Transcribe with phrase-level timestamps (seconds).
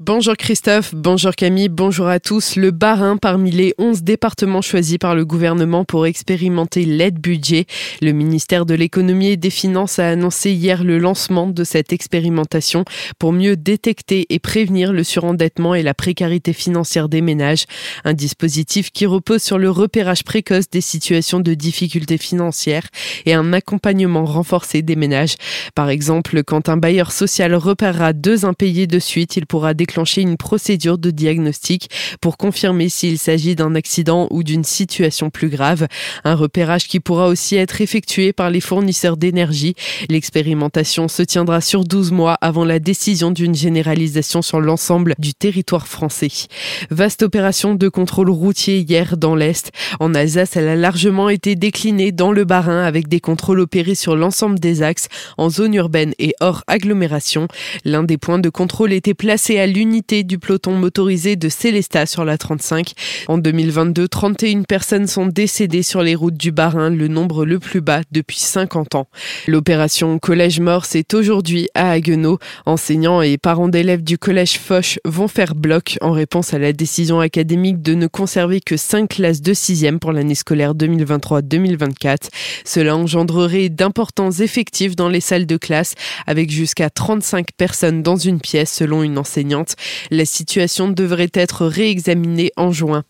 [0.00, 2.56] Bonjour Christophe, bonjour Camille, bonjour à tous.
[2.56, 7.66] Le Bas-Rhin parmi les 11 départements choisis par le gouvernement pour expérimenter l'aide budget.
[8.02, 12.84] Le ministère de l'économie et des finances a annoncé hier le lancement de cette expérimentation
[13.20, 17.66] pour mieux détecter et prévenir le surendettement et la précarité financière des ménages.
[18.04, 22.88] Un dispositif qui repose sur le repérage précoce des situations de difficultés financières
[23.26, 25.36] et un accompagnement renforcé des ménages.
[25.76, 30.38] Par exemple, quand un bailleur social repérera deux impayés de suite, il pourra déclencher une
[30.38, 31.90] procédure de diagnostic
[32.22, 35.88] pour confirmer s'il s'agit d'un accident ou d'une situation plus grave.
[36.24, 39.74] Un repérage qui pourra aussi être effectué par les fournisseurs d'énergie.
[40.08, 45.86] L'expérimentation se tiendra sur 12 mois avant la décision d'une généralisation sur l'ensemble du territoire
[45.86, 46.32] français.
[46.90, 49.70] Vaste opération de contrôle routier hier dans l'Est.
[50.00, 54.16] En Alsace, elle a largement été déclinée dans le Bas-Rhin avec des contrôles opérés sur
[54.16, 57.48] l'ensemble des axes en zone urbaine et hors agglomération.
[57.84, 62.24] L'un des points de contrôle était placé à l'unité du peloton motorisé de Célestat sur
[62.24, 62.92] la 35.
[63.26, 67.80] En 2022, 31 personnes sont décédées sur les routes du Bas-Rhin, le nombre le plus
[67.80, 69.08] bas depuis 50 ans.
[69.48, 72.38] L'opération Collège Mort, c'est aujourd'hui à Haguenau.
[72.66, 77.18] Enseignants et parents d'élèves du collège Foch vont faire bloc en réponse à la décision
[77.18, 82.28] académique de ne conserver que 5 classes de 6e pour l'année scolaire 2023-2024.
[82.64, 85.94] Cela engendrerait d'importants effectifs dans les salles de classe
[86.28, 89.63] avec jusqu'à 35 personnes dans une pièce selon une enseignante.
[90.10, 93.04] La situation devrait être réexaminée en juin.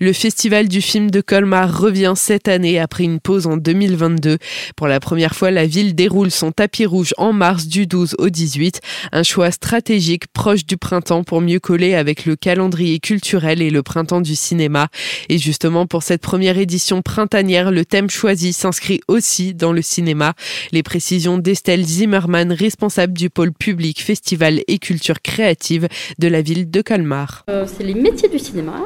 [0.00, 4.38] Le Festival du film de Colmar revient cette année après une pause en 2022.
[4.76, 8.28] Pour la première fois, la ville déroule son tapis rouge en mars du 12 au
[8.28, 8.80] 18.
[9.12, 13.82] Un choix stratégique proche du printemps pour mieux coller avec le calendrier culturel et le
[13.82, 14.88] printemps du cinéma.
[15.28, 20.34] Et justement, pour cette première édition printanière, le thème choisi s'inscrit aussi dans le cinéma.
[20.72, 26.70] Les précisions d'Estelle Zimmermann, responsable du pôle public, festival et culture créative de la ville
[26.70, 27.44] de Colmar.
[27.50, 28.82] Euh, c'est les métiers du cinéma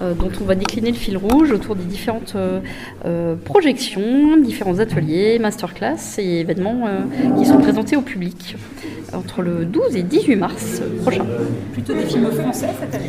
[0.00, 5.38] euh, dont on va décliner le fil rouge autour des différentes euh, projections, différents ateliers,
[5.38, 6.88] masterclass et événements
[7.38, 8.56] qui sont présentés au public
[9.12, 11.24] entre le 12 et 18 mars prochain.
[11.72, 13.06] Plutôt des films français cette année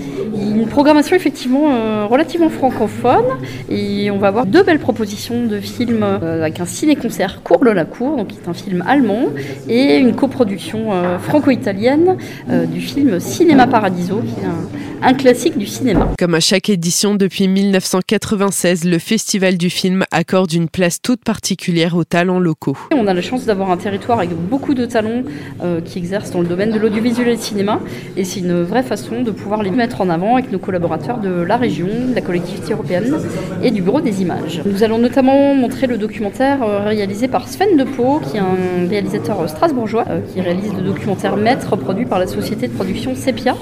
[0.56, 3.26] Une programmation effectivement relativement francophone
[3.70, 8.18] et on va avoir deux belles propositions de films avec un ciné-concert Courle la Cour,
[8.18, 9.26] donc qui est un film allemand,
[9.68, 12.18] et une coproduction franco-italienne
[12.48, 14.80] du film Cinéma Paradiso, qui est un,
[15.14, 16.10] classique du cinéma.
[16.18, 21.96] Comme à chaque édition depuis 1996, le Festival du film accorde une place toute particulière
[21.96, 22.78] aux talents locaux.
[22.94, 25.24] On a la chance d'avoir un territoire avec beaucoup de talents
[25.64, 27.80] euh, qui exercent dans le domaine de l'audiovisuel et du cinéma,
[28.18, 31.30] et c'est une vraie façon de pouvoir les mettre en avant avec nos collaborateurs de
[31.30, 33.18] la région, de la collectivité européenne
[33.64, 34.62] et du Bureau des images.
[34.66, 39.50] Nous allons notamment montrer le documentaire euh, réalisé par Sven Depo, qui est un réalisateur
[39.50, 43.14] strasbourgeois, euh, qui réalise le documentaire Maître produit par la société de production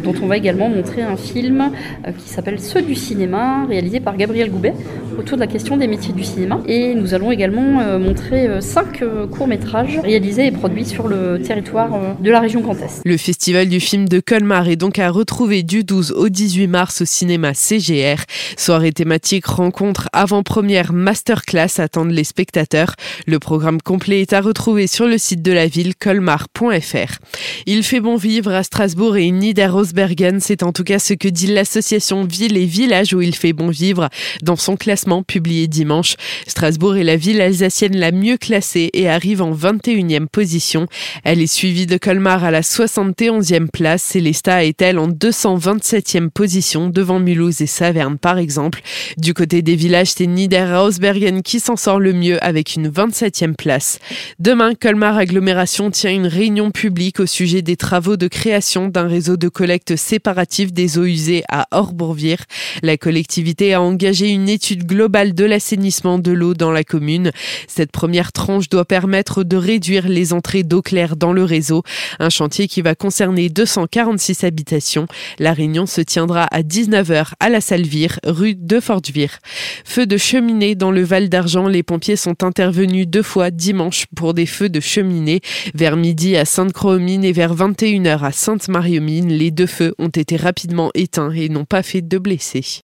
[0.03, 4.15] dont on va également montrer un film euh, qui s'appelle Ceux du cinéma, réalisé par
[4.17, 4.73] Gabriel Goubet,
[5.17, 6.61] autour de la question des métiers du cinéma.
[6.67, 11.89] Et nous allons également euh, montrer euh, cinq courts-métrages réalisés et produits sur le territoire
[12.19, 13.01] de la région Grand Est.
[13.05, 17.01] Le Festival du film de Colmar est donc à retrouver du 12 au 18 mars
[17.01, 18.23] au cinéma CGR.
[18.57, 22.95] Soirée thématique, rencontre, avant-première, masterclass attendent les spectateurs.
[23.25, 27.19] Le programme complet est à retrouver sur le site de la ville colmar.fr.
[27.65, 30.39] Il fait bon vivre à Strasbourg et Niederosbergen.
[30.39, 33.69] C'est en tout cas ce que dit l'association Ville et Village où il fait bon
[33.69, 34.09] vivre
[34.41, 36.15] dans son classement publié dimanche.
[36.47, 40.87] Strasbourg est la ville alsacienne la mieux classée et arrive en 21e position.
[41.23, 44.03] Elle est suivie de Colmar à la 71e place.
[44.03, 48.81] Célesta est-elle en 227e position devant Mulhouse et Saverne par exemple.
[49.17, 53.99] Du côté des villages, c'est Niederosbergen qui s'en sort le mieux avec une 27e place.
[54.39, 59.37] Demain, Colmar Agglomération tient une réunion publique au sujet des travaux de création d'un réseau
[59.37, 61.05] de collecte séparatif des eaux
[61.49, 62.43] à Orbourvire.
[62.83, 67.31] La collectivité a engagé une étude globale de l'assainissement de l'eau dans la commune.
[67.67, 71.83] Cette première tranche doit permettre de réduire les entrées d'eau claire dans le réseau,
[72.19, 75.07] un chantier qui va concerner 246 habitations.
[75.39, 79.39] La réunion se tiendra à 19h à la Salvire, rue de Fortvire.
[79.85, 84.33] Feu de cheminée dans le Val d'Argent, les pompiers sont intervenus deux fois dimanche pour
[84.33, 85.41] des feux de cheminée
[85.73, 89.29] vers midi à Sainte-Croix-aux-Mines et vers 21h à Sainte-Marie-aux-Mines.
[89.29, 92.61] Les deux feux ont été rapidement éteints et n'ont pas fait de blessés.